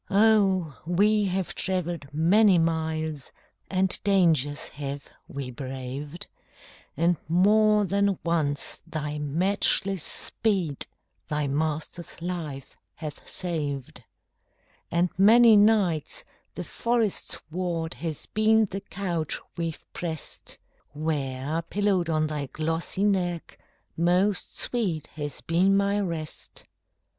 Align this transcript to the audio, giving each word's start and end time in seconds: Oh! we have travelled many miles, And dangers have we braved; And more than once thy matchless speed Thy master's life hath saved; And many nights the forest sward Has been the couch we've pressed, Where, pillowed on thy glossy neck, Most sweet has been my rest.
Oh! 0.09 0.81
we 0.83 1.25
have 1.25 1.53
travelled 1.53 2.11
many 2.11 2.57
miles, 2.57 3.31
And 3.69 3.99
dangers 4.03 4.69
have 4.69 5.03
we 5.27 5.51
braved; 5.51 6.25
And 6.97 7.17
more 7.27 7.85
than 7.85 8.17
once 8.23 8.81
thy 8.87 9.19
matchless 9.19 10.01
speed 10.03 10.87
Thy 11.27 11.45
master's 11.45 12.19
life 12.19 12.75
hath 12.95 13.29
saved; 13.29 14.03
And 14.89 15.11
many 15.19 15.55
nights 15.55 16.25
the 16.55 16.63
forest 16.63 17.33
sward 17.51 17.93
Has 17.93 18.25
been 18.25 18.65
the 18.65 18.81
couch 18.81 19.39
we've 19.55 19.85
pressed, 19.93 20.57
Where, 20.93 21.61
pillowed 21.69 22.09
on 22.09 22.25
thy 22.25 22.47
glossy 22.47 23.03
neck, 23.03 23.59
Most 23.95 24.57
sweet 24.57 25.05
has 25.13 25.41
been 25.41 25.77
my 25.77 25.99
rest. 25.99 26.65